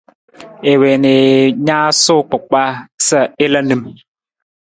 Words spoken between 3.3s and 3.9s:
i la nim.